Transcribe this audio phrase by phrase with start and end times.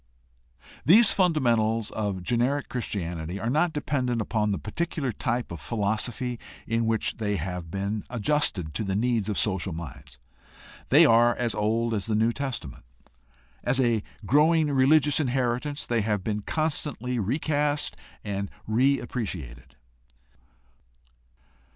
[0.83, 6.87] These fundamentals of generic Christianity are not dependent upon the particular type of philosophy in
[6.87, 10.17] which they have been adjusted to the needs of social minds.
[10.89, 12.83] They are as old as the New Testament.
[13.63, 19.75] As a growing religious inheritance they have been constantly recast and reappreci ated.